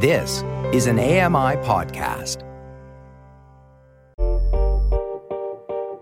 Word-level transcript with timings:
This 0.00 0.44
is 0.72 0.86
an 0.86 1.00
AMI 1.00 1.56
podcast. 1.66 2.44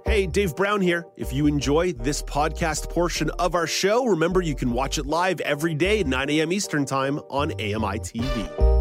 Hey, 0.04 0.26
Dave 0.26 0.54
Brown 0.54 0.82
here. 0.82 1.06
If 1.16 1.32
you 1.32 1.46
enjoy 1.46 1.94
this 1.94 2.20
podcast 2.20 2.90
portion 2.90 3.30
of 3.38 3.54
our 3.54 3.66
show, 3.66 4.04
remember 4.04 4.42
you 4.42 4.54
can 4.54 4.72
watch 4.72 4.98
it 4.98 5.06
live 5.06 5.40
every 5.40 5.72
day 5.72 6.00
at 6.00 6.06
9 6.06 6.28
a.m. 6.28 6.52
Eastern 6.52 6.84
Time 6.84 7.20
on 7.30 7.52
AMI 7.52 7.98
TV. 8.00 8.76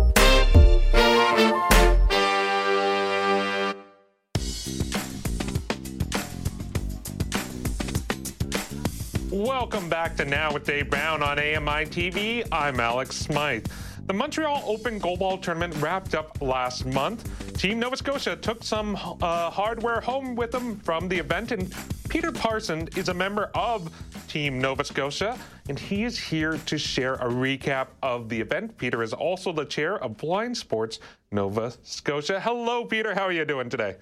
Welcome 9.32 9.88
back 9.88 10.18
to 10.18 10.26
Now 10.26 10.54
with 10.54 10.66
Dave 10.66 10.90
Brown 10.90 11.24
on 11.24 11.40
AMI 11.40 11.86
TV. 11.86 12.46
I'm 12.52 12.82
Alex 12.82 13.16
Smythe. 13.16 13.66
The 14.08 14.14
Montreal 14.14 14.62
Open 14.68 15.00
Goalball 15.00 15.42
Tournament 15.42 15.76
wrapped 15.78 16.14
up 16.14 16.40
last 16.40 16.86
month. 16.86 17.58
Team 17.58 17.80
Nova 17.80 17.98
Scotia 17.98 18.36
took 18.36 18.64
some 18.64 18.96
uh, 18.96 19.50
hardware 19.50 20.00
home 20.00 20.36
with 20.36 20.52
them 20.52 20.78
from 20.82 21.08
the 21.08 21.18
event, 21.18 21.52
and 21.52 21.74
Peter 22.08 22.32
Parsons 22.32 22.96
is 22.96 23.10
a 23.10 23.14
member 23.16 23.50
of 23.56 23.90
Team 24.28 24.62
Nova 24.62 24.84
Scotia, 24.84 25.40
and 25.70 25.80
he 25.80 26.04
is 26.04 26.20
here 26.20 26.60
to 26.68 26.78
share 26.78 27.16
a 27.16 27.26
recap 27.26 27.88
of 28.04 28.30
the 28.30 28.40
event. 28.40 28.78
Peter 28.78 29.02
is 29.02 29.12
also 29.12 29.52
the 29.52 29.66
chair 29.66 29.98
of 29.98 30.18
Blind 30.18 30.56
Sports 30.56 31.00
Nova 31.32 31.74
Scotia. 31.82 32.40
Hello, 32.40 32.86
Peter. 32.86 33.16
How 33.16 33.24
are 33.24 33.32
you 33.32 33.44
doing 33.44 33.70
today? 33.70 33.96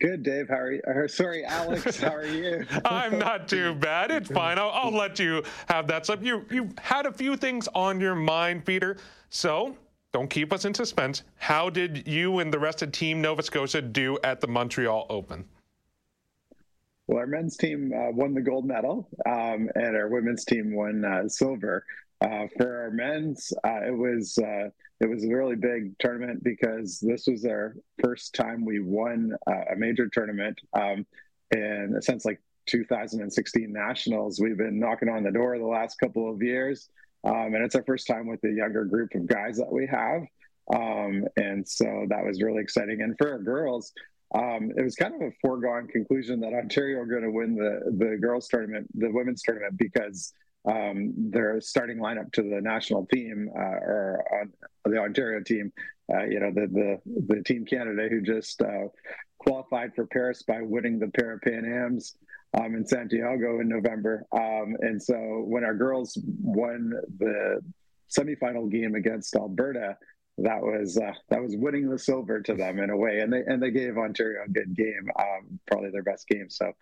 Good, 0.00 0.22
Dave. 0.22 0.48
How 0.48 0.56
are 0.56 0.72
you? 0.72 0.80
Or, 0.86 1.08
sorry, 1.08 1.44
Alex. 1.44 1.96
How 2.00 2.14
are 2.14 2.26
you? 2.26 2.66
I'm 2.86 3.18
not 3.18 3.48
too 3.48 3.74
bad. 3.80 4.10
It's 4.10 4.30
fine. 4.30 4.58
I'll, 4.58 4.70
I'll 4.70 4.92
let 4.92 5.18
you 5.18 5.42
have 5.68 5.86
that 5.88 6.06
stuff. 6.06 6.20
You 6.22 6.46
you 6.50 6.70
had 6.80 7.04
a 7.04 7.12
few 7.12 7.36
things 7.36 7.68
on 7.74 8.00
your 8.00 8.14
mind, 8.14 8.64
Peter. 8.64 8.96
So 9.28 9.76
don't 10.12 10.28
keep 10.28 10.54
us 10.54 10.64
in 10.64 10.72
suspense. 10.72 11.22
How 11.36 11.68
did 11.68 12.08
you 12.08 12.38
and 12.38 12.52
the 12.52 12.58
rest 12.58 12.80
of 12.80 12.92
Team 12.92 13.20
Nova 13.20 13.42
Scotia 13.42 13.82
do 13.82 14.18
at 14.24 14.40
the 14.40 14.46
Montreal 14.46 15.06
Open? 15.10 15.44
Well, 17.06 17.18
our 17.18 17.26
men's 17.26 17.56
team 17.56 17.92
uh, 17.92 18.10
won 18.12 18.34
the 18.34 18.40
gold 18.40 18.64
medal, 18.64 19.08
um, 19.26 19.68
and 19.74 19.96
our 19.96 20.08
women's 20.08 20.44
team 20.44 20.74
won 20.74 21.04
uh, 21.04 21.28
silver. 21.28 21.84
Uh, 22.22 22.46
for 22.56 22.82
our 22.82 22.90
men's, 22.90 23.52
uh, 23.64 23.86
it 23.86 23.96
was 23.96 24.36
uh, 24.38 24.68
it 25.00 25.08
was 25.08 25.24
a 25.24 25.28
really 25.28 25.56
big 25.56 25.98
tournament 25.98 26.44
because 26.44 27.00
this 27.00 27.26
was 27.26 27.46
our 27.46 27.74
first 28.02 28.34
time 28.34 28.64
we 28.64 28.80
won 28.80 29.32
uh, 29.46 29.72
a 29.72 29.76
major 29.76 30.06
tournament 30.08 30.60
um, 30.74 31.06
in 31.50 31.96
since 32.02 32.26
like 32.26 32.40
2016 32.66 33.72
nationals. 33.72 34.38
We've 34.38 34.58
been 34.58 34.78
knocking 34.78 35.08
on 35.08 35.22
the 35.22 35.30
door 35.30 35.58
the 35.58 35.64
last 35.64 35.96
couple 35.98 36.30
of 36.30 36.42
years, 36.42 36.90
um, 37.24 37.54
and 37.54 37.64
it's 37.64 37.74
our 37.74 37.84
first 37.84 38.06
time 38.06 38.26
with 38.26 38.40
the 38.42 38.52
younger 38.52 38.84
group 38.84 39.14
of 39.14 39.26
guys 39.26 39.56
that 39.56 39.72
we 39.72 39.86
have. 39.86 40.22
Um, 40.74 41.24
and 41.36 41.66
so 41.66 42.06
that 42.10 42.24
was 42.24 42.42
really 42.42 42.60
exciting. 42.60 43.00
And 43.00 43.16
for 43.16 43.32
our 43.32 43.38
girls, 43.38 43.92
um, 44.34 44.70
it 44.76 44.82
was 44.82 44.94
kind 44.94 45.14
of 45.14 45.22
a 45.22 45.32
foregone 45.40 45.88
conclusion 45.88 46.38
that 46.40 46.52
Ontario 46.52 47.00
are 47.00 47.06
going 47.06 47.22
to 47.22 47.30
win 47.30 47.54
the 47.54 47.90
the 47.96 48.18
girls 48.18 48.46
tournament, 48.46 48.88
the 48.94 49.10
women's 49.10 49.42
tournament, 49.42 49.78
because 49.78 50.34
um, 50.66 51.12
their 51.16 51.60
starting 51.60 51.98
lineup 51.98 52.32
to 52.32 52.42
the 52.42 52.60
national 52.60 53.06
team 53.06 53.50
uh, 53.56 53.60
or 53.60 54.24
uh, 54.42 54.46
the 54.88 54.98
Ontario 54.98 55.42
team. 55.42 55.72
Uh, 56.12 56.24
you 56.24 56.40
know, 56.40 56.50
the, 56.52 56.66
the 56.66 57.34
the 57.34 57.42
team 57.44 57.64
Canada 57.64 58.08
who 58.10 58.20
just 58.20 58.60
uh, 58.62 58.88
qualified 59.38 59.94
for 59.94 60.06
Paris 60.06 60.42
by 60.42 60.60
winning 60.60 60.98
the 60.98 61.08
Para 61.08 61.38
Pan 61.38 61.64
Ams 61.64 62.16
um, 62.58 62.74
in 62.74 62.86
Santiago 62.86 63.60
in 63.60 63.68
November. 63.68 64.26
Um, 64.32 64.76
and 64.80 65.02
so 65.02 65.14
when 65.46 65.64
our 65.64 65.74
girls 65.74 66.18
won 66.42 66.92
the 67.18 67.60
semifinal 68.10 68.70
game 68.70 68.94
against 68.96 69.36
Alberta, 69.36 69.96
that 70.38 70.62
was 70.62 70.96
uh, 70.96 71.12
that 71.28 71.42
was 71.42 71.56
winning 71.56 71.88
the 71.88 71.98
silver 71.98 72.40
to 72.40 72.54
them 72.54 72.78
in 72.78 72.90
a 72.90 72.96
way, 72.96 73.20
and 73.20 73.32
they 73.32 73.42
and 73.46 73.62
they 73.62 73.70
gave 73.70 73.98
Ontario 73.98 74.44
a 74.44 74.50
good 74.50 74.74
game, 74.74 75.10
um, 75.18 75.60
probably 75.66 75.90
their 75.90 76.02
best 76.02 76.26
game. 76.28 76.48
So, 76.48 76.72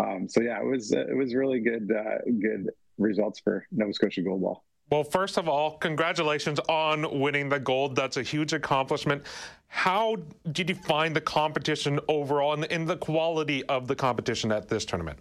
um, 0.00 0.28
so 0.28 0.40
yeah, 0.40 0.60
it 0.60 0.66
was 0.66 0.92
it 0.92 1.16
was 1.16 1.34
really 1.34 1.60
good 1.60 1.92
uh, 1.92 2.18
good 2.40 2.70
results 2.98 3.40
for 3.40 3.66
Nova 3.72 3.92
Scotia 3.92 4.22
Goalball. 4.22 4.60
Well, 4.90 5.04
first 5.04 5.38
of 5.38 5.48
all, 5.48 5.78
congratulations 5.78 6.60
on 6.68 7.18
winning 7.18 7.48
the 7.48 7.58
gold. 7.58 7.96
That's 7.96 8.16
a 8.16 8.22
huge 8.22 8.52
accomplishment. 8.52 9.24
How 9.68 10.16
did 10.52 10.68
you 10.68 10.76
find 10.76 11.16
the 11.16 11.20
competition 11.20 11.98
overall 12.08 12.52
and, 12.52 12.70
and 12.70 12.86
the 12.86 12.96
quality 12.96 13.64
of 13.64 13.88
the 13.88 13.96
competition 13.96 14.52
at 14.52 14.68
this 14.68 14.84
tournament? 14.84 15.18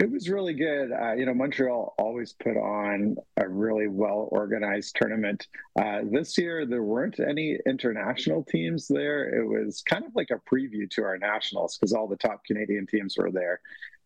It 0.00 0.10
was 0.10 0.28
really 0.28 0.54
good. 0.54 0.92
Uh, 0.92 1.14
you 1.14 1.26
know, 1.26 1.34
Montreal 1.34 1.94
always 1.98 2.32
put 2.32 2.56
on 2.56 3.16
a 3.36 3.48
really 3.48 3.88
well 3.88 4.28
organized 4.30 4.94
tournament. 4.94 5.48
Uh, 5.76 6.02
this 6.08 6.38
year, 6.38 6.64
there 6.66 6.84
weren't 6.84 7.18
any 7.18 7.58
international 7.66 8.44
teams 8.44 8.86
there. 8.86 9.28
It 9.34 9.44
was 9.44 9.82
kind 9.82 10.04
of 10.04 10.14
like 10.14 10.30
a 10.30 10.40
preview 10.48 10.88
to 10.90 11.02
our 11.02 11.18
nationals 11.18 11.76
because 11.76 11.92
all 11.92 12.06
the 12.06 12.16
top 12.16 12.44
Canadian 12.44 12.86
teams 12.86 13.16
were 13.18 13.32
there. 13.32 13.60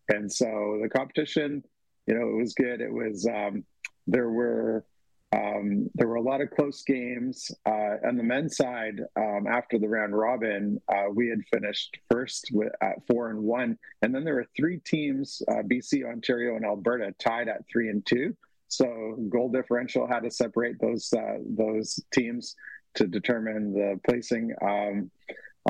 And 0.09 0.31
so 0.31 0.79
the 0.81 0.89
competition, 0.89 1.63
you 2.07 2.15
know, 2.15 2.29
it 2.29 2.35
was 2.35 2.53
good. 2.53 2.81
It 2.81 2.91
was, 2.91 3.27
um, 3.27 3.63
there 4.07 4.29
were, 4.29 4.85
um, 5.33 5.89
there 5.95 6.07
were 6.07 6.15
a 6.15 6.21
lot 6.21 6.41
of 6.41 6.51
close 6.51 6.83
games. 6.83 7.49
Uh, 7.65 7.95
on 8.05 8.17
the 8.17 8.23
men's 8.23 8.55
side, 8.55 8.99
um, 9.15 9.47
after 9.47 9.79
the 9.79 9.87
round 9.87 10.15
robin, 10.15 10.79
uh, 10.89 11.05
we 11.13 11.27
had 11.27 11.39
finished 11.51 11.97
first 12.11 12.49
with, 12.51 12.71
at 12.81 13.05
four 13.07 13.29
and 13.29 13.39
one, 13.39 13.77
and 14.01 14.13
then 14.13 14.23
there 14.23 14.35
were 14.35 14.47
three 14.55 14.79
teams: 14.85 15.41
uh, 15.47 15.63
BC, 15.63 16.05
Ontario, 16.05 16.55
and 16.55 16.65
Alberta 16.65 17.15
tied 17.19 17.47
at 17.47 17.63
three 17.71 17.89
and 17.89 18.05
two. 18.05 18.35
So 18.67 19.15
goal 19.29 19.49
differential 19.49 20.07
had 20.07 20.21
to 20.21 20.31
separate 20.31 20.79
those 20.79 21.11
uh, 21.13 21.37
those 21.45 21.99
teams 22.13 22.55
to 22.95 23.07
determine 23.07 23.73
the 23.73 23.99
placing. 24.05 24.53
Um, 24.61 25.11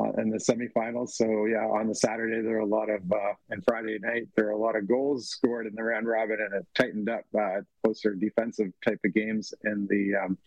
uh, 0.00 0.10
in 0.18 0.30
the 0.30 0.38
semifinals. 0.38 1.10
So 1.10 1.46
yeah, 1.46 1.66
on 1.66 1.88
the 1.88 1.94
Saturday 1.94 2.42
there 2.42 2.56
are 2.56 2.60
a 2.60 2.66
lot 2.66 2.90
of 2.90 3.00
uh, 3.10 3.34
and 3.50 3.62
Friday 3.64 3.98
night 4.00 4.28
there 4.36 4.48
are 4.48 4.52
a 4.52 4.58
lot 4.58 4.76
of 4.76 4.88
goals 4.88 5.28
scored 5.28 5.66
in 5.66 5.74
the 5.74 5.82
round 5.82 6.06
robin, 6.06 6.38
and 6.40 6.54
it 6.54 6.66
tightened 6.74 7.08
up 7.08 7.24
uh, 7.38 7.60
closer 7.82 8.14
defensive 8.14 8.72
type 8.86 9.00
of 9.04 9.14
games 9.14 9.54
in 9.64 9.86
the 9.88 10.14
um, 10.24 10.38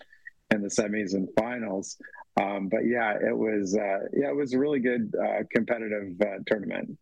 in 0.51 0.61
the 0.61 0.69
semis 0.69 1.13
and 1.13 1.29
finals. 1.37 1.97
Um, 2.39 2.67
but 2.69 2.85
yeah, 2.85 3.13
it 3.13 3.35
was 3.35 3.75
uh, 3.75 4.07
yeah 4.13 4.29
it 4.29 4.35
was 4.35 4.53
a 4.53 4.59
really 4.59 4.79
good 4.79 5.13
uh, 5.21 5.43
competitive 5.53 6.19
uh, 6.21 6.39
tournament. 6.45 6.97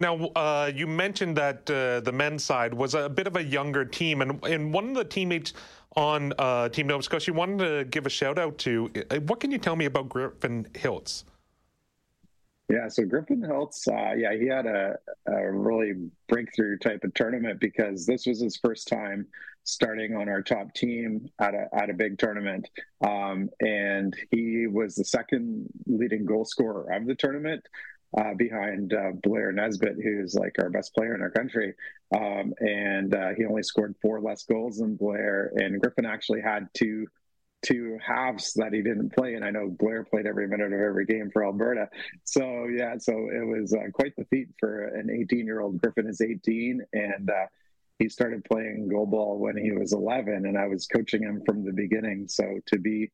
Now, 0.00 0.16
uh, 0.28 0.72
you 0.74 0.86
mentioned 0.86 1.36
that 1.36 1.70
uh, 1.70 2.00
the 2.00 2.12
men's 2.12 2.42
side 2.42 2.72
was 2.72 2.94
a 2.94 3.10
bit 3.10 3.26
of 3.26 3.36
a 3.36 3.44
younger 3.44 3.84
team, 3.84 4.22
and, 4.22 4.42
and 4.46 4.72
one 4.72 4.88
of 4.88 4.94
the 4.94 5.04
teammates 5.04 5.52
on 5.94 6.32
uh, 6.38 6.70
Team 6.70 6.86
Nova 6.86 7.02
Scotia 7.02 7.32
you 7.32 7.34
wanted 7.34 7.58
to 7.68 7.84
give 7.84 8.06
a 8.06 8.10
shout 8.10 8.38
out 8.38 8.56
to. 8.58 8.90
What 9.26 9.40
can 9.40 9.50
you 9.50 9.58
tell 9.58 9.76
me 9.76 9.84
about 9.84 10.08
Griffin 10.08 10.66
Hiltz? 10.72 11.24
Yeah, 12.70 12.86
so 12.86 13.04
Griffin 13.04 13.40
Hiltz, 13.40 13.88
uh, 13.88 14.14
yeah, 14.14 14.32
he 14.32 14.46
had 14.46 14.64
a, 14.64 14.94
a 15.26 15.50
really 15.50 16.08
breakthrough 16.28 16.78
type 16.78 17.02
of 17.02 17.12
tournament 17.14 17.58
because 17.58 18.06
this 18.06 18.26
was 18.26 18.40
his 18.40 18.56
first 18.58 18.86
time 18.86 19.26
starting 19.64 20.14
on 20.14 20.28
our 20.28 20.40
top 20.40 20.72
team 20.72 21.28
at 21.40 21.52
a 21.52 21.66
at 21.74 21.90
a 21.90 21.94
big 21.94 22.16
tournament, 22.16 22.68
um, 23.04 23.50
and 23.58 24.14
he 24.30 24.68
was 24.68 24.94
the 24.94 25.04
second 25.04 25.68
leading 25.86 26.24
goal 26.24 26.44
scorer 26.44 26.92
of 26.92 27.06
the 27.06 27.14
tournament. 27.16 27.66
Uh, 28.18 28.34
behind 28.34 28.92
uh, 28.92 29.12
Blair 29.22 29.52
Nesbitt, 29.52 29.94
who's 30.02 30.34
like 30.34 30.56
our 30.60 30.68
best 30.68 30.92
player 30.96 31.14
in 31.14 31.22
our 31.22 31.30
country. 31.30 31.72
Um, 32.12 32.52
and 32.58 33.14
uh, 33.14 33.28
he 33.36 33.44
only 33.44 33.62
scored 33.62 33.94
four 34.02 34.20
less 34.20 34.42
goals 34.42 34.78
than 34.78 34.96
Blair. 34.96 35.52
And 35.54 35.80
Griffin 35.80 36.04
actually 36.04 36.40
had 36.40 36.66
two 36.74 37.06
two 37.62 37.98
halves 38.04 38.54
that 38.54 38.72
he 38.72 38.82
didn't 38.82 39.14
play. 39.14 39.34
And 39.34 39.44
I 39.44 39.50
know 39.50 39.68
Blair 39.68 40.04
played 40.04 40.26
every 40.26 40.48
minute 40.48 40.72
of 40.72 40.80
every 40.80 41.06
game 41.06 41.30
for 41.32 41.44
Alberta. 41.44 41.88
So, 42.24 42.66
yeah, 42.66 42.96
so 42.98 43.12
it 43.12 43.46
was 43.46 43.74
uh, 43.74 43.90
quite 43.92 44.14
the 44.16 44.24
feat 44.26 44.48
for 44.58 44.86
an 44.88 45.10
18 45.10 45.46
year 45.46 45.60
old. 45.60 45.80
Griffin 45.80 46.06
is 46.06 46.20
18 46.20 46.80
and 46.92 47.30
uh, 47.30 47.46
he 47.98 48.08
started 48.08 48.44
playing 48.44 48.88
goalball 48.90 49.38
when 49.38 49.58
he 49.58 49.72
was 49.72 49.92
11, 49.92 50.46
and 50.46 50.56
I 50.56 50.66
was 50.66 50.86
coaching 50.86 51.22
him 51.22 51.42
from 51.44 51.64
the 51.64 51.72
beginning. 51.72 52.28
So, 52.28 52.58
to 52.68 52.78
be 52.78 53.10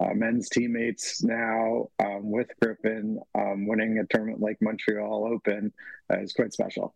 uh, 0.00 0.14
men's 0.14 0.48
teammates 0.48 1.22
now 1.22 1.88
um, 2.02 2.30
with 2.30 2.48
Griffin, 2.60 3.20
um, 3.34 3.66
winning 3.66 3.98
a 3.98 4.06
tournament 4.06 4.40
like 4.40 4.56
Montreal 4.62 5.26
Open 5.30 5.72
uh, 6.10 6.20
is 6.20 6.32
quite 6.32 6.54
special. 6.54 6.94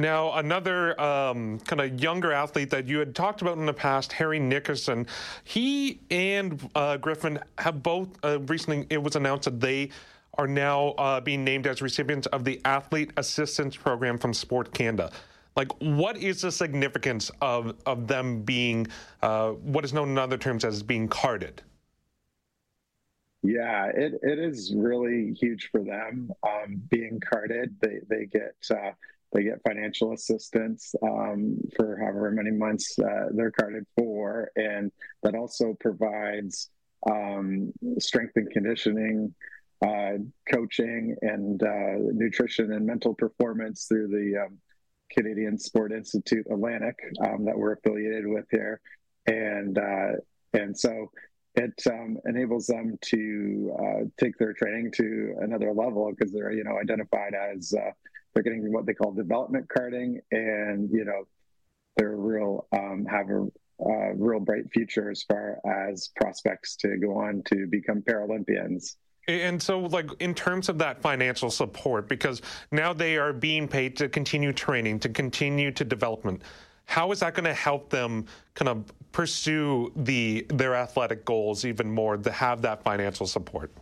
Now, 0.00 0.32
another 0.32 0.98
um, 0.98 1.58
kind 1.60 1.82
of 1.82 2.00
younger 2.00 2.32
athlete 2.32 2.70
that 2.70 2.88
you 2.88 3.00
had 3.00 3.14
talked 3.14 3.42
about 3.42 3.58
in 3.58 3.66
the 3.66 3.74
past, 3.74 4.12
Harry 4.12 4.38
Nickerson, 4.38 5.06
he 5.44 6.00
and 6.10 6.70
uh, 6.74 6.96
Griffin 6.96 7.38
have 7.58 7.82
both 7.82 8.08
uh, 8.24 8.40
recently, 8.40 8.86
it 8.88 9.02
was 9.02 9.14
announced 9.14 9.44
that 9.44 9.60
they 9.60 9.90
are 10.38 10.46
now 10.46 10.92
uh, 10.92 11.20
being 11.20 11.44
named 11.44 11.66
as 11.66 11.82
recipients 11.82 12.26
of 12.28 12.44
the 12.44 12.62
Athlete 12.64 13.10
Assistance 13.18 13.76
Program 13.76 14.16
from 14.16 14.32
Sport 14.32 14.72
Canada. 14.72 15.12
Like, 15.54 15.70
what 15.80 16.16
is 16.16 16.40
the 16.40 16.50
significance 16.50 17.30
of, 17.42 17.74
of 17.84 18.06
them 18.08 18.40
being 18.40 18.86
uh, 19.20 19.50
what 19.50 19.84
is 19.84 19.92
known 19.92 20.08
in 20.08 20.18
other 20.18 20.38
terms 20.38 20.64
as 20.64 20.82
being 20.82 21.08
carded? 21.08 21.60
Yeah, 23.42 23.90
it, 23.94 24.14
it 24.22 24.38
is 24.38 24.72
really 24.74 25.34
huge 25.38 25.68
for 25.70 25.82
them 25.82 26.30
um, 26.42 26.82
being 26.90 27.20
carded. 27.20 27.74
They 27.80 28.00
they 28.08 28.26
get 28.26 28.54
uh, 28.70 28.92
they 29.32 29.44
get 29.44 29.62
financial 29.66 30.12
assistance 30.12 30.94
um, 31.02 31.58
for 31.76 31.98
however 32.00 32.30
many 32.32 32.50
months 32.50 32.98
uh, 32.98 33.28
they're 33.32 33.52
carded 33.52 33.86
for. 33.96 34.50
And 34.56 34.90
that 35.22 35.34
also 35.34 35.76
provides 35.78 36.70
um, 37.08 37.72
strength 37.98 38.32
and 38.36 38.50
conditioning, 38.50 39.34
uh, 39.84 40.14
coaching, 40.52 41.16
and 41.22 41.62
uh, 41.62 41.96
nutrition 42.12 42.72
and 42.72 42.84
mental 42.84 43.14
performance 43.14 43.86
through 43.86 44.08
the 44.08 44.46
um, 44.46 44.58
Canadian 45.10 45.58
Sport 45.58 45.92
Institute 45.92 46.46
Atlantic 46.50 46.96
um, 47.24 47.44
that 47.44 47.56
we're 47.56 47.72
affiliated 47.74 48.26
with 48.26 48.46
here, 48.50 48.80
and 49.26 49.78
uh, 49.78 50.12
and 50.52 50.78
so 50.78 51.10
it 51.56 51.82
um, 51.86 52.18
enables 52.26 52.66
them 52.66 52.96
to 53.02 53.76
uh, 53.78 54.04
take 54.18 54.38
their 54.38 54.52
training 54.52 54.92
to 54.92 55.34
another 55.40 55.72
level 55.72 56.10
because 56.10 56.32
they're 56.32 56.52
you 56.52 56.64
know 56.64 56.78
identified 56.78 57.32
as 57.34 57.74
uh, 57.74 57.90
they're 58.34 58.42
getting 58.42 58.72
what 58.72 58.86
they 58.86 58.94
call 58.94 59.12
development 59.12 59.68
carding, 59.68 60.20
and 60.30 60.90
you 60.90 61.04
know 61.04 61.24
they're 61.96 62.16
real 62.16 62.66
um, 62.72 63.06
have 63.06 63.28
a 63.30 64.14
real 64.14 64.40
bright 64.40 64.70
future 64.72 65.10
as 65.10 65.22
far 65.22 65.58
as 65.90 66.10
prospects 66.16 66.76
to 66.76 66.96
go 66.98 67.16
on 67.16 67.42
to 67.46 67.66
become 67.66 68.02
Paralympians. 68.02 68.96
And 69.28 69.62
so, 69.62 69.80
like, 69.80 70.10
in 70.20 70.34
terms 70.34 70.68
of 70.68 70.78
that 70.78 71.00
financial 71.00 71.50
support, 71.50 72.08
because 72.08 72.42
now 72.72 72.92
they 72.92 73.16
are 73.16 73.32
being 73.32 73.68
paid 73.68 73.96
to 73.98 74.08
continue 74.08 74.52
training, 74.52 74.98
to 75.00 75.08
continue 75.08 75.70
to 75.72 75.84
development, 75.84 76.42
how 76.86 77.12
is 77.12 77.20
that 77.20 77.34
going 77.34 77.44
to 77.44 77.54
help 77.54 77.90
them 77.90 78.26
kind 78.54 78.68
of 78.68 78.92
pursue 79.12 79.92
the 79.94 80.46
their 80.48 80.74
athletic 80.74 81.24
goals 81.24 81.64
even 81.64 81.90
more 81.90 82.16
to 82.16 82.32
have 82.32 82.62
that 82.62 82.82
financial 82.82 83.26
support? 83.26 83.72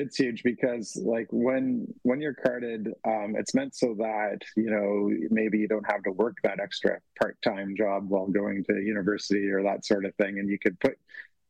It's 0.00 0.16
huge 0.16 0.42
because 0.42 0.96
like 0.96 1.26
when 1.30 1.86
when 2.02 2.22
you're 2.22 2.34
carded, 2.34 2.88
um, 3.04 3.34
it's 3.38 3.54
meant 3.54 3.74
so 3.74 3.94
that 3.98 4.38
you 4.56 4.70
know 4.70 5.10
maybe 5.30 5.58
you 5.58 5.68
don't 5.68 5.90
have 5.90 6.02
to 6.04 6.10
work 6.12 6.38
that 6.42 6.58
extra 6.58 7.00
part 7.20 7.36
time 7.42 7.74
job 7.76 8.08
while 8.08 8.26
going 8.26 8.64
to 8.64 8.80
university 8.80 9.50
or 9.50 9.62
that 9.62 9.84
sort 9.84 10.06
of 10.06 10.14
thing, 10.14 10.38
and 10.38 10.48
you 10.48 10.58
could 10.58 10.80
put 10.80 10.98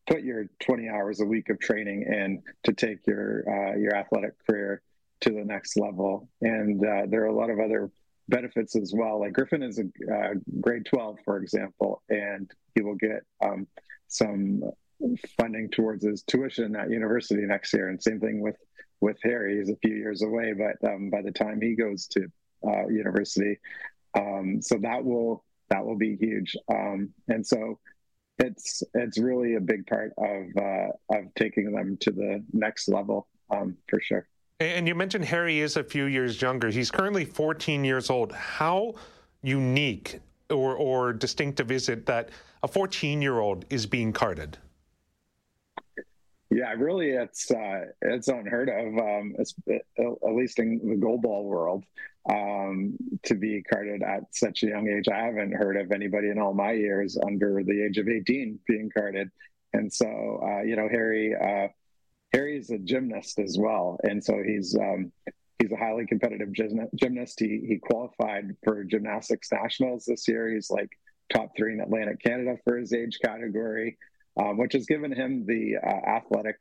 put 0.09 0.23
your 0.23 0.47
20 0.61 0.89
hours 0.89 1.21
a 1.21 1.25
week 1.25 1.49
of 1.51 1.61
training 1.61 2.03
in 2.03 2.43
to 2.65 2.73
take 2.73 3.07
your 3.07 3.45
uh, 3.49 3.77
your 3.77 3.95
athletic 3.95 4.35
career 4.45 4.83
to 5.21 5.31
the 5.31 5.45
next 5.45 5.77
level. 5.77 6.29
And 6.41 6.85
uh, 6.85 7.07
there 7.09 7.23
are 7.23 7.27
a 7.27 7.37
lot 7.37 7.51
of 7.51 7.61
other 7.61 7.91
benefits 8.29 8.75
as 8.75 8.93
well. 8.97 9.21
Like 9.21 9.33
Griffin 9.33 9.63
is 9.63 9.79
a 9.79 9.85
uh, 10.13 10.35
grade 10.61 10.87
12, 10.87 11.19
for 11.25 11.39
example, 11.39 12.03
and 12.09 12.51
he 12.75 12.83
will 12.83 12.97
get 12.97 13.23
um, 13.45 13.69
some 14.09 14.63
funding 15.39 15.71
towards 15.71 16.05
his 16.05 16.23
tuition 16.23 16.77
at 16.77 16.91
university 16.91 17.43
next 17.43 17.73
year. 17.73 17.89
And 17.89 18.03
same 18.03 18.21
thing 18.21 18.41
with 18.41 18.57
with 19.01 19.17
Harry. 19.23 19.59
He's 19.59 19.71
a 19.71 19.77
few 19.77 19.95
years 19.95 20.23
away, 20.23 20.53
but 20.53 20.89
um, 20.89 21.11
by 21.11 21.23
the 21.23 21.33
time 21.33 21.61
he 21.61 21.75
goes 21.75 22.07
to 22.09 22.27
uh, 22.67 22.87
university, 22.89 23.59
um, 24.15 24.61
so 24.61 24.77
that 24.83 25.05
will 25.05 25.45
that 25.71 25.85
will 25.85 25.97
be 25.97 26.17
huge. 26.17 26.57
Um, 26.71 27.11
and 27.29 27.47
so 27.47 27.79
it's 28.39 28.83
it's 28.95 29.19
really 29.19 29.55
a 29.55 29.61
big 29.61 29.87
part 29.87 30.13
of 30.19 30.63
uh, 30.63 31.17
of 31.17 31.35
taking 31.37 31.73
them 31.73 31.97
to 32.01 32.11
the 32.11 32.45
next 32.53 32.89
level 32.89 33.29
um, 33.51 33.77
for 33.89 34.01
sure. 34.01 34.27
And 34.61 34.87
you 34.87 34.95
mentioned 34.95 35.25
Harry 35.25 35.61
is 35.61 35.79
a 35.79 35.85
few 35.85 36.05
years 36.05 36.41
younger. 36.43 36.69
He's 36.69 36.91
currently 36.91 37.25
14 37.25 37.83
years 37.83 38.11
old. 38.11 38.31
How 38.33 38.95
unique 39.43 40.21
or, 40.51 40.75
or 40.75 41.15
distinctive 41.15 41.71
is 41.71 41.89
it 41.89 42.05
that 42.07 42.29
a 42.63 42.69
14 42.69 43.23
year 43.23 43.39
old 43.39 43.65
is 43.71 43.87
being 43.87 44.13
carded? 44.13 44.59
Yeah, 46.61 46.75
really, 46.77 47.13
it's 47.13 47.51
uh, 47.51 47.87
it's 48.03 48.29
unheard 48.29 48.69
of. 48.69 48.99
Um, 48.99 49.35
it's, 49.39 49.55
at 49.67 50.35
least 50.35 50.59
in 50.59 50.79
the 50.85 50.95
goalball 50.95 51.45
world, 51.45 51.85
um, 52.29 52.99
to 53.23 53.35
be 53.35 53.63
carded 53.63 54.03
at 54.03 54.25
such 54.33 54.63
a 54.63 54.67
young 54.67 54.87
age. 54.87 55.09
I 55.09 55.25
haven't 55.25 55.53
heard 55.53 55.79
of 55.79 55.91
anybody 55.91 56.29
in 56.29 56.39
all 56.39 56.53
my 56.53 56.73
years 56.73 57.17
under 57.27 57.63
the 57.65 57.83
age 57.83 57.97
of 57.97 58.09
18 58.09 58.59
being 58.67 58.91
carded. 58.95 59.31
And 59.73 59.91
so, 59.91 60.07
uh, 60.43 60.61
you 60.61 60.77
know, 60.77 60.87
Harry 60.91 61.35
uh, 61.35 61.69
Harry's 62.35 62.69
a 62.69 62.77
gymnast 62.77 63.39
as 63.39 63.57
well, 63.59 63.99
and 64.03 64.23
so 64.23 64.43
he's 64.47 64.77
um, 64.77 65.13
he's 65.61 65.73
a 65.73 65.79
highly 65.79 66.05
competitive 66.05 66.53
gymnast. 66.53 67.41
He 67.41 67.65
he 67.67 67.79
qualified 67.79 68.55
for 68.63 68.85
gymnastics 68.85 69.49
nationals 69.51 70.05
this 70.05 70.29
year. 70.29 70.53
He's 70.53 70.69
like 70.69 70.91
top 71.33 71.53
three 71.57 71.73
in 71.73 71.81
Atlantic 71.81 72.21
Canada 72.23 72.59
for 72.65 72.77
his 72.77 72.93
age 72.93 73.19
category 73.25 73.97
um, 74.37 74.59
which 74.59 74.73
has 74.73 74.87
given 74.87 75.13
him 75.13 75.47
the 75.47 75.77
uh, 75.77 76.11
athletic 76.11 76.57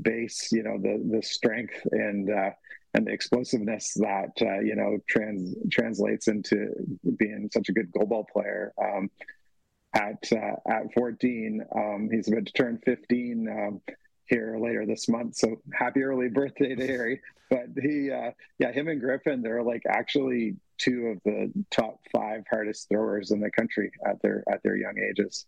base, 0.00 0.50
you 0.52 0.62
know, 0.62 0.78
the 0.78 1.02
the 1.10 1.22
strength 1.22 1.74
and 1.92 2.30
uh, 2.30 2.50
and 2.94 3.06
the 3.06 3.12
explosiveness 3.12 3.94
that 3.94 4.32
uh, 4.40 4.60
you 4.60 4.74
know 4.74 4.98
trans 5.08 5.54
translates 5.70 6.28
into 6.28 6.72
being 7.16 7.48
such 7.52 7.68
a 7.68 7.72
good 7.72 7.90
goalball 7.92 8.28
player. 8.28 8.72
Um, 8.82 9.10
at 9.94 10.24
uh, 10.32 10.56
at 10.66 10.92
14, 10.94 11.64
um, 11.76 12.08
he's 12.10 12.28
about 12.28 12.46
to 12.46 12.52
turn 12.52 12.80
15 12.84 13.48
um, 13.48 13.80
here 14.26 14.58
later 14.58 14.86
this 14.86 15.08
month. 15.08 15.36
So 15.36 15.56
happy 15.74 16.02
early 16.02 16.28
birthday 16.28 16.74
to 16.74 16.86
Harry! 16.86 17.20
But 17.50 17.66
he, 17.80 18.10
uh, 18.10 18.30
yeah, 18.58 18.72
him 18.72 18.88
and 18.88 19.00
Griffin, 19.00 19.42
they're 19.42 19.62
like 19.62 19.82
actually 19.86 20.56
two 20.78 21.08
of 21.08 21.18
the 21.24 21.52
top 21.70 22.00
five 22.10 22.44
hardest 22.50 22.88
throwers 22.88 23.30
in 23.30 23.40
the 23.40 23.50
country 23.50 23.92
at 24.06 24.20
their 24.22 24.42
at 24.50 24.62
their 24.62 24.76
young 24.76 24.98
ages. 24.98 25.46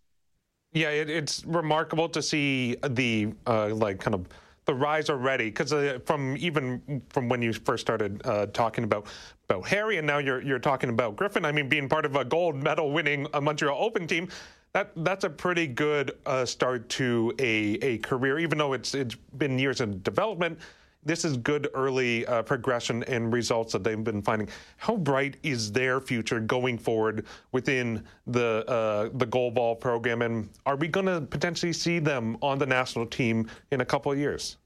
Yeah, 0.74 0.90
it, 0.90 1.08
it's 1.08 1.44
remarkable 1.46 2.08
to 2.10 2.20
see 2.20 2.76
the 2.90 3.32
uh, 3.46 3.68
like 3.74 4.00
kind 4.00 4.14
of 4.14 4.26
the 4.66 4.74
rise 4.74 5.08
already 5.08 5.46
because 5.46 5.72
uh, 5.72 5.98
from 6.04 6.36
even 6.38 7.02
from 7.10 7.28
when 7.28 7.42
you 7.42 7.52
first 7.52 7.82
started 7.82 8.20
uh, 8.24 8.46
talking 8.46 8.82
about 8.82 9.06
about 9.48 9.66
Harry 9.68 9.98
and 9.98 10.06
now 10.06 10.18
you're 10.18 10.42
you're 10.42 10.58
talking 10.58 10.90
about 10.90 11.16
Griffin. 11.16 11.44
I 11.44 11.52
mean, 11.52 11.68
being 11.68 11.88
part 11.88 12.04
of 12.04 12.16
a 12.16 12.24
gold 12.24 12.56
medal 12.56 12.90
winning 12.90 13.26
a 13.34 13.40
Montreal 13.40 13.80
Open 13.80 14.06
team, 14.08 14.28
that 14.72 14.90
that's 14.96 15.24
a 15.24 15.30
pretty 15.30 15.68
good 15.68 16.12
uh, 16.26 16.44
start 16.44 16.88
to 16.90 17.32
a 17.38 17.74
a 17.80 17.98
career. 17.98 18.40
Even 18.40 18.58
though 18.58 18.72
it's 18.72 18.94
it's 18.94 19.14
been 19.38 19.58
years 19.60 19.80
in 19.80 20.02
development, 20.02 20.58
this 21.04 21.24
is 21.24 21.36
good 21.36 21.68
early 21.74 22.26
uh, 22.26 22.42
progression 22.42 23.02
and 23.04 23.32
results 23.32 23.72
that 23.72 23.84
they've 23.84 24.02
been 24.02 24.22
finding. 24.22 24.48
How 24.76 24.96
bright 24.96 25.36
is 25.42 25.72
their 25.72 26.00
future 26.00 26.40
going 26.40 26.78
forward 26.78 27.26
within 27.52 28.04
the 28.26 28.64
uh, 28.68 29.10
the 29.14 29.26
goalball 29.26 29.78
program, 29.78 30.22
and 30.22 30.48
are 30.66 30.76
we 30.76 30.88
going 30.88 31.06
to 31.06 31.20
potentially 31.20 31.72
see 31.72 31.98
them 31.98 32.36
on 32.42 32.58
the 32.58 32.66
national 32.66 33.06
team 33.06 33.50
in 33.70 33.80
a 33.80 33.84
couple 33.84 34.10
of 34.10 34.18
years? 34.18 34.56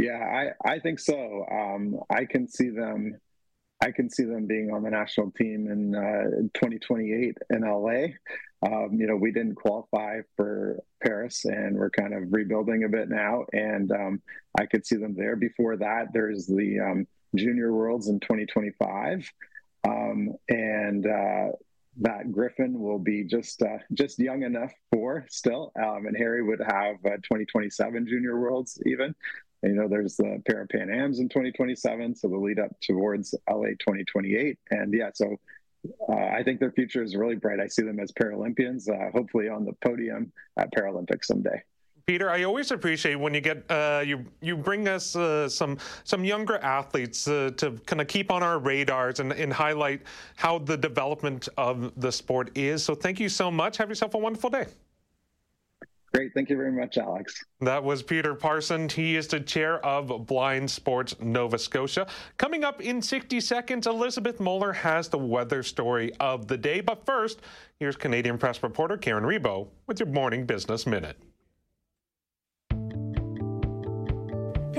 Yeah, 0.00 0.52
I, 0.64 0.72
I 0.72 0.78
think 0.78 0.98
so. 0.98 1.46
Um, 1.50 2.00
I 2.10 2.24
can 2.24 2.48
see 2.48 2.70
them. 2.70 3.20
I 3.82 3.90
can 3.90 4.08
see 4.08 4.22
them 4.22 4.46
being 4.46 4.70
on 4.72 4.84
the 4.84 4.90
national 4.90 5.32
team 5.32 5.68
in 5.68 5.96
uh, 5.96 6.48
2028 6.54 7.36
in 7.50 7.62
LA. 7.62 8.14
Um, 8.64 8.90
you 8.92 9.08
know, 9.08 9.16
we 9.16 9.32
didn't 9.32 9.56
qualify 9.56 10.20
for 10.36 10.78
Paris, 11.02 11.44
and 11.44 11.76
we're 11.76 11.90
kind 11.90 12.14
of 12.14 12.32
rebuilding 12.32 12.84
a 12.84 12.88
bit 12.88 13.08
now. 13.08 13.44
And 13.52 13.90
um, 13.90 14.22
I 14.56 14.66
could 14.66 14.86
see 14.86 14.94
them 14.94 15.16
there. 15.16 15.34
Before 15.34 15.76
that, 15.78 16.12
there's 16.12 16.46
the 16.46 16.78
um, 16.78 17.08
Junior 17.34 17.72
Worlds 17.72 18.06
in 18.06 18.20
2025, 18.20 19.28
um, 19.84 20.28
and 20.48 21.04
uh, 21.04 21.48
that 22.00 22.32
Griffin 22.32 22.80
will 22.80 22.98
be 22.98 23.24
just 23.24 23.62
uh, 23.62 23.78
just 23.92 24.18
young 24.18 24.42
enough 24.42 24.72
for 24.90 25.26
still, 25.28 25.72
um, 25.76 26.06
and 26.06 26.16
Harry 26.16 26.42
would 26.42 26.60
have 26.60 26.96
uh, 27.04 27.16
2027 27.22 28.06
Junior 28.06 28.38
Worlds 28.38 28.80
even. 28.86 29.14
And, 29.62 29.74
you 29.74 29.80
know, 29.80 29.88
there's 29.88 30.16
the 30.16 30.42
Para 30.44 30.66
Pan 30.66 30.90
Ams 30.90 31.20
in 31.20 31.28
2027, 31.28 32.16
so 32.16 32.28
the 32.28 32.36
lead 32.36 32.58
up 32.58 32.74
towards 32.80 33.34
LA 33.48 33.68
2028, 33.78 34.58
and 34.70 34.92
yeah, 34.92 35.10
so 35.14 35.36
uh, 36.08 36.14
I 36.14 36.42
think 36.44 36.60
their 36.60 36.72
future 36.72 37.02
is 37.02 37.16
really 37.16 37.36
bright. 37.36 37.60
I 37.60 37.66
see 37.66 37.82
them 37.82 38.00
as 38.00 38.12
Paralympians, 38.12 38.88
uh, 38.88 39.10
hopefully 39.12 39.48
on 39.48 39.64
the 39.64 39.72
podium 39.84 40.32
at 40.56 40.72
Paralympics 40.72 41.24
someday. 41.24 41.62
Peter, 42.06 42.30
I 42.30 42.42
always 42.42 42.70
appreciate 42.70 43.14
when 43.14 43.32
you 43.32 43.40
get 43.40 43.64
uh, 43.70 44.02
you 44.04 44.24
you 44.40 44.56
bring 44.56 44.88
us 44.88 45.14
uh, 45.14 45.48
some 45.48 45.78
some 46.04 46.24
younger 46.24 46.58
athletes 46.58 47.28
uh, 47.28 47.50
to 47.56 47.72
kind 47.86 48.00
of 48.00 48.08
keep 48.08 48.30
on 48.30 48.42
our 48.42 48.58
radars 48.58 49.20
and, 49.20 49.32
and 49.32 49.52
highlight 49.52 50.02
how 50.36 50.58
the 50.58 50.76
development 50.76 51.48
of 51.56 51.92
the 52.00 52.10
sport 52.10 52.50
is. 52.56 52.82
So 52.84 52.94
thank 52.94 53.20
you 53.20 53.28
so 53.28 53.50
much. 53.50 53.76
Have 53.76 53.88
yourself 53.88 54.14
a 54.14 54.18
wonderful 54.18 54.50
day. 54.50 54.66
Great. 56.12 56.34
Thank 56.34 56.50
you 56.50 56.56
very 56.58 56.72
much, 56.72 56.98
Alex. 56.98 57.42
That 57.62 57.82
was 57.82 58.02
Peter 58.02 58.34
Parsons. 58.34 58.92
He 58.92 59.16
is 59.16 59.28
the 59.28 59.40
chair 59.40 59.82
of 59.84 60.26
Blind 60.26 60.70
Sports 60.70 61.14
Nova 61.20 61.58
Scotia. 61.58 62.06
Coming 62.36 62.64
up 62.64 62.82
in 62.82 63.00
60 63.00 63.40
seconds, 63.40 63.86
Elizabeth 63.86 64.38
Moeller 64.38 64.74
has 64.74 65.08
the 65.08 65.16
weather 65.16 65.62
story 65.62 66.12
of 66.20 66.48
the 66.48 66.58
day. 66.58 66.82
But 66.82 67.06
first, 67.06 67.40
here's 67.80 67.96
Canadian 67.96 68.36
press 68.36 68.62
reporter 68.62 68.98
Karen 68.98 69.24
Rebo 69.24 69.68
with 69.86 70.00
your 70.00 70.08
Morning 70.08 70.44
Business 70.44 70.86
Minute. 70.86 71.16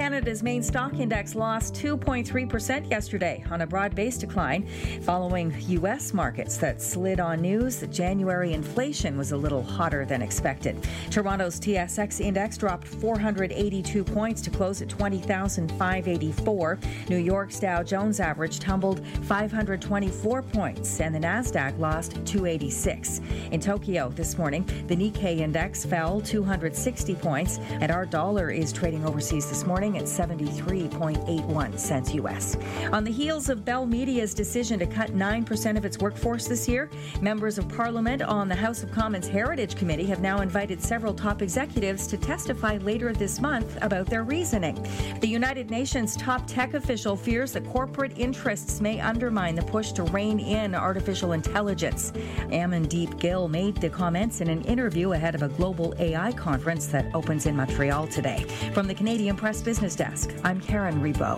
Canada's 0.04 0.44
main 0.44 0.62
stock 0.62 1.00
index 1.00 1.34
lost 1.34 1.74
2.3% 1.76 2.90
yesterday 2.90 3.42
on 3.50 3.62
a 3.62 3.66
broad 3.66 3.96
based 3.96 4.20
decline 4.20 4.68
following 5.04 5.56
U.S. 5.70 6.14
markets 6.14 6.58
that 6.58 6.82
slid 6.82 7.22
on 7.22 7.40
news 7.40 7.78
that 7.78 7.90
January 7.90 8.52
inflation 8.52 9.18
was 9.18 9.32
a 9.32 9.38
little 9.38 9.64
hotter 9.64 10.04
than 10.04 10.22
expected. 10.22 10.86
Toronto's 11.10 11.58
TSX 11.58 12.20
index 12.20 12.58
dropped 12.58 12.86
482 12.86 14.04
points 14.04 14.42
to 14.42 14.50
close 14.50 14.82
at 14.82 14.90
20,584. 14.90 16.80
New 17.08 17.16
York's 17.16 17.62
Dow 17.62 17.82
Jones 17.82 18.20
average 18.20 18.60
tumbled 18.60 19.00
524 19.22 20.42
points, 20.42 21.00
and 21.00 21.16
the 21.16 21.20
NASDAQ 21.20 21.80
lost 21.80 22.12
286. 22.26 23.22
In 23.52 23.62
Tokyo 23.62 24.10
this 24.10 24.38
morning, 24.38 24.66
the 24.88 24.98
Nikkei 24.98 25.38
index 25.38 25.86
fell 25.86 26.20
260 26.20 27.16
points, 27.16 27.60
and 27.80 27.90
our 27.90 28.06
dollar 28.06 28.50
is 28.52 28.74
trading 28.74 29.06
overseas 29.06 29.48
this 29.48 29.66
morning 29.66 29.93
at 29.98 30.04
73.81 30.04 31.80
cents 31.80 32.14
U.S. 32.16 32.58
On 32.92 33.04
the 33.04 33.12
heels 33.12 33.50
of 33.50 33.64
Bell 33.66 33.86
Media's 33.86 34.34
decision 34.34 34.80
to 34.80 34.86
cut 34.86 35.12
9% 35.12 35.78
of 35.78 35.86
its 35.86 36.00
workforce 36.00 36.48
this 36.48 36.68
year, 36.68 36.90
members 37.22 37.58
of 37.58 37.70
Parliament 37.70 38.22
on 38.22 38.48
the 38.48 38.56
House 38.56 38.84
of 38.84 38.92
Commons 38.92 39.28
Heritage 39.28 39.76
Committee 39.76 40.06
have 40.06 40.22
now 40.22 40.42
invited 40.42 40.82
several 40.82 41.14
top 41.14 41.42
executives 41.42 42.08
to 42.08 42.18
testify 42.18 42.78
later 42.78 43.14
this 43.14 43.40
month 43.40 43.78
about 43.82 44.08
their 44.08 44.24
reasoning. 44.24 44.76
The 45.20 45.28
United 45.28 45.70
Nations 45.70 46.16
top 46.16 46.48
tech 46.48 46.74
official 46.74 47.16
fears 47.16 47.52
that 47.54 47.66
corporate 47.68 48.18
interests 48.18 48.82
may 48.82 49.00
undermine 49.00 49.56
the 49.56 49.62
push 49.62 49.92
to 49.94 50.04
rein 50.04 50.40
in 50.40 50.74
artificial 50.74 51.34
intelligence. 51.34 52.12
Amandeep 52.50 53.20
Gill 53.20 53.48
made 53.48 53.76
the 53.78 53.90
comments 53.90 54.42
in 54.42 54.50
an 54.50 54.62
interview 54.64 55.12
ahead 55.12 55.36
of 55.36 55.44
a 55.44 55.50
global 55.50 55.94
AI 56.00 56.32
conference 56.32 56.88
that 56.88 57.06
opens 57.14 57.46
in 57.46 57.56
Montreal 57.56 58.08
today. 58.08 58.44
From 58.74 58.88
the 58.88 58.94
Canadian 58.94 59.36
Press 59.36 59.62
Business 59.62 59.83
Desk, 59.84 60.34
I'm 60.46 60.62
Karen 60.62 61.02
Rebo. 61.02 61.38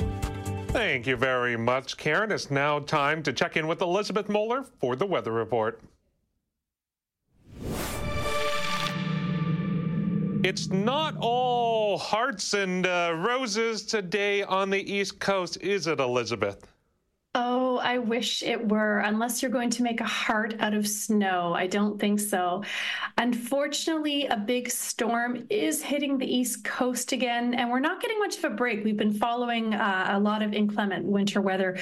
Thank 0.67 1.07
you 1.07 1.15
very 1.15 1.57
much, 1.57 1.97
Karen. 1.97 2.31
It's 2.31 2.51
now 2.51 2.77
time 2.79 3.23
to 3.23 3.33
check 3.33 3.57
in 3.57 3.65
with 3.65 3.81
Elizabeth 3.81 4.29
Moeller 4.29 4.65
for 4.79 4.95
the 4.95 5.05
weather 5.05 5.31
report. 5.31 5.81
It's 10.43 10.69
not 10.69 11.15
all 11.19 11.97
hearts 11.97 12.53
and 12.53 12.85
uh, 12.85 13.15
roses 13.17 13.83
today 13.83 14.43
on 14.43 14.69
the 14.69 14.93
East 14.93 15.19
Coast, 15.19 15.57
is 15.59 15.87
it, 15.87 15.99
Elizabeth? 15.99 16.67
Oh, 17.37 17.79
I 17.79 17.97
wish 17.97 18.43
it 18.43 18.69
were, 18.69 18.99
unless 18.99 19.41
you're 19.41 19.51
going 19.51 19.69
to 19.71 19.83
make 19.83 19.99
a 19.99 20.05
heart 20.05 20.55
out 20.59 20.73
of 20.73 20.87
snow. 20.87 21.53
I 21.53 21.67
don't 21.67 21.99
think 21.99 22.21
so. 22.21 22.63
Unfortunately, 23.17 24.25
a 24.27 24.37
big 24.37 24.69
storm 24.71 25.45
is 25.49 25.81
hitting 25.81 26.17
the 26.17 26.33
East 26.33 26.63
Coast 26.63 27.11
again, 27.11 27.53
and 27.53 27.69
we're 27.69 27.81
not 27.81 28.01
getting 28.01 28.19
much 28.19 28.37
of 28.37 28.45
a 28.45 28.51
break. 28.51 28.85
We've 28.85 28.95
been 28.95 29.13
following 29.13 29.73
uh, 29.73 30.11
a 30.11 30.19
lot 30.19 30.43
of 30.43 30.53
inclement 30.53 31.03
winter 31.03 31.41
weather 31.41 31.77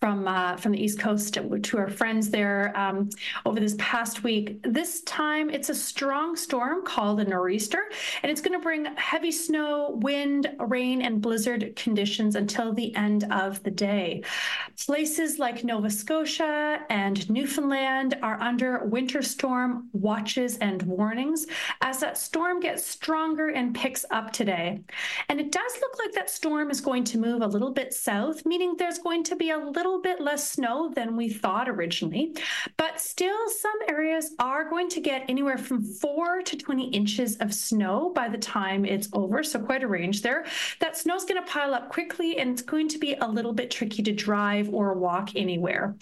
from 0.00 0.28
uh, 0.28 0.56
from 0.56 0.72
the 0.72 0.82
East 0.82 0.98
Coast 0.98 1.34
to, 1.34 1.78
our 1.78 1.88
friends 1.88 2.28
there 2.28 2.72
um, 2.76 3.08
over 3.46 3.60
this 3.60 3.76
past 3.78 4.24
week. 4.24 4.60
This 4.62 5.02
time, 5.02 5.50
it's 5.50 5.68
a 5.68 5.74
strong 5.74 6.36
storm 6.36 6.84
called 6.84 7.20
a 7.20 7.24
nor'easter, 7.24 7.82
and 8.22 8.30
it's 8.30 8.40
going 8.40 8.58
to 8.58 8.62
bring 8.62 8.84
heavy 8.96 9.32
snow, 9.32 9.98
wind, 10.02 10.48
rain, 10.58 11.00
and 11.00 11.22
blizzard 11.22 11.76
conditions 11.76 12.34
until 12.34 12.72
the 12.72 12.94
end 12.96 13.24
of 13.30 13.62
the 13.62 13.70
day. 13.70 14.22
Places 14.96 15.38
like 15.38 15.62
Nova 15.62 15.90
Scotia 15.90 16.80
and 16.88 17.28
Newfoundland 17.28 18.16
are 18.22 18.40
under 18.40 18.82
winter 18.86 19.20
storm 19.20 19.90
watches 19.92 20.56
and 20.56 20.82
warnings 20.84 21.46
as 21.82 22.00
that 22.00 22.16
storm 22.16 22.60
gets 22.60 22.86
stronger 22.86 23.48
and 23.48 23.74
picks 23.74 24.06
up 24.10 24.32
today. 24.32 24.80
And 25.28 25.38
it 25.38 25.52
does 25.52 25.72
look 25.82 25.98
like 25.98 26.12
that 26.14 26.30
storm 26.30 26.70
is 26.70 26.80
going 26.80 27.04
to 27.04 27.18
move 27.18 27.42
a 27.42 27.46
little 27.46 27.72
bit 27.72 27.92
south, 27.92 28.46
meaning 28.46 28.74
there's 28.78 28.98
going 28.98 29.22
to 29.24 29.36
be 29.36 29.50
a 29.50 29.58
little 29.58 30.00
bit 30.00 30.18
less 30.18 30.50
snow 30.52 30.90
than 30.94 31.14
we 31.14 31.28
thought 31.28 31.68
originally. 31.68 32.34
But 32.78 32.98
still, 32.98 33.50
some 33.50 33.78
areas 33.90 34.34
are 34.38 34.66
going 34.66 34.88
to 34.88 35.00
get 35.02 35.28
anywhere 35.28 35.58
from 35.58 35.82
4 35.82 36.40
to 36.40 36.56
20 36.56 36.88
inches 36.88 37.36
of 37.36 37.52
snow 37.52 38.12
by 38.14 38.30
the 38.30 38.38
time 38.38 38.86
it's 38.86 39.10
over. 39.12 39.42
So, 39.42 39.58
quite 39.58 39.82
a 39.82 39.88
range 39.88 40.22
there. 40.22 40.46
That 40.80 40.96
snow's 40.96 41.26
going 41.26 41.44
to 41.44 41.50
pile 41.52 41.74
up 41.74 41.90
quickly 41.90 42.38
and 42.38 42.48
it's 42.52 42.62
going 42.62 42.88
to 42.88 42.98
be 42.98 43.12
a 43.16 43.28
little 43.28 43.52
bit 43.52 43.70
tricky 43.70 44.02
to 44.02 44.12
drive 44.12 44.72
or 44.72 44.85
or 44.86 44.94
walk 44.94 45.34
anywhere. 45.36 45.96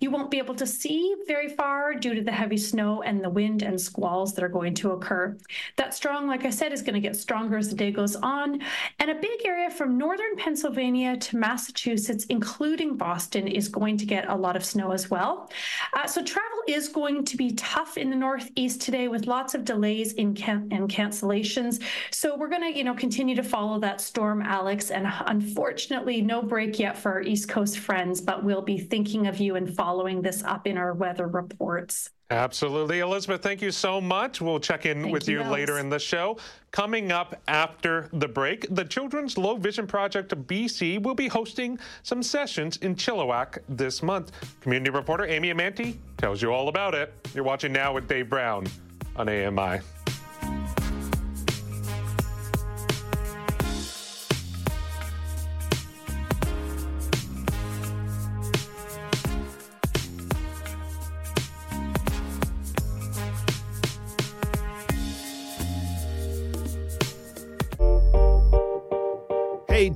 You 0.00 0.10
won't 0.10 0.30
be 0.30 0.38
able 0.38 0.54
to 0.54 0.66
see 0.66 1.14
very 1.26 1.48
far 1.48 1.94
due 1.94 2.14
to 2.14 2.22
the 2.22 2.32
heavy 2.32 2.56
snow 2.56 3.02
and 3.02 3.22
the 3.22 3.28
wind 3.30 3.62
and 3.62 3.78
squalls 3.78 4.34
that 4.34 4.42
are 4.42 4.48
going 4.48 4.74
to 4.74 4.92
occur. 4.92 5.36
That 5.76 5.94
strong, 5.94 6.26
like 6.26 6.44
I 6.46 6.50
said, 6.50 6.72
is 6.72 6.80
going 6.82 6.94
to 6.94 7.00
get 7.00 7.16
stronger 7.16 7.58
as 7.58 7.68
the 7.68 7.76
day 7.76 7.90
goes 7.90 8.16
on. 8.16 8.62
And 8.98 9.10
a 9.10 9.14
big 9.14 9.44
area 9.44 9.70
from 9.70 9.98
northern 9.98 10.36
Pennsylvania 10.36 11.16
to 11.18 11.36
Massachusetts, 11.36 12.24
including 12.30 12.96
Boston, 12.96 13.46
is 13.46 13.68
going 13.68 13.98
to 13.98 14.06
get 14.06 14.28
a 14.28 14.34
lot 14.34 14.56
of 14.56 14.64
snow 14.64 14.92
as 14.92 15.10
well. 15.10 15.50
Uh, 15.92 16.06
so 16.06 16.24
travel 16.24 16.60
is 16.66 16.88
going 16.88 17.24
to 17.24 17.36
be 17.36 17.52
tough 17.52 17.98
in 17.98 18.08
the 18.08 18.16
Northeast 18.16 18.80
today 18.80 19.08
with 19.08 19.26
lots 19.26 19.54
of 19.54 19.64
delays 19.64 20.14
in 20.14 20.34
can- 20.34 20.68
and 20.70 20.88
cancellations. 20.88 21.82
So 22.10 22.36
we're 22.36 22.48
going 22.48 22.72
to, 22.72 22.78
you 22.78 22.84
know, 22.84 22.94
continue 22.94 23.36
to 23.36 23.42
follow 23.42 23.78
that 23.80 24.00
storm, 24.00 24.40
Alex. 24.40 24.90
And 24.90 25.06
unfortunately, 25.26 26.22
no 26.22 26.40
break 26.40 26.78
yet 26.78 26.96
for 26.96 27.12
our 27.12 27.22
East 27.22 27.48
Coast 27.48 27.78
friends 27.78 28.20
but 28.20 28.44
we'll 28.44 28.62
be 28.62 28.78
thinking 28.78 29.26
of 29.26 29.38
you 29.38 29.56
and 29.56 29.74
following 29.74 29.89
this 30.22 30.42
up 30.42 30.66
in 30.66 30.76
our 30.76 30.92
weather 30.92 31.26
reports. 31.26 32.10
Absolutely. 32.30 33.00
Elizabeth, 33.00 33.42
thank 33.42 33.60
you 33.60 33.72
so 33.72 34.00
much. 34.00 34.40
We'll 34.40 34.60
check 34.60 34.86
in 34.86 35.02
thank 35.02 35.12
with 35.12 35.28
you, 35.28 35.42
you 35.42 35.48
later 35.48 35.78
in 35.78 35.88
the 35.88 35.98
show. 35.98 36.38
Coming 36.70 37.10
up 37.10 37.34
after 37.48 38.08
the 38.12 38.28
break, 38.28 38.72
the 38.72 38.84
Children's 38.84 39.36
Low 39.36 39.56
Vision 39.56 39.86
Project 39.86 40.32
of 40.32 40.40
BC 40.40 41.02
will 41.02 41.16
be 41.16 41.26
hosting 41.26 41.78
some 42.04 42.22
sessions 42.22 42.76
in 42.78 42.94
Chilliwack 42.94 43.58
this 43.68 44.00
month. 44.02 44.30
Community 44.60 44.90
reporter 44.90 45.26
Amy 45.26 45.52
Amanti 45.52 45.96
tells 46.18 46.40
you 46.40 46.52
all 46.52 46.68
about 46.68 46.94
it. 46.94 47.12
You're 47.34 47.44
watching 47.44 47.72
now 47.72 47.92
with 47.92 48.06
Dave 48.06 48.30
Brown 48.30 48.66
on 49.16 49.28
AMI. 49.28 49.80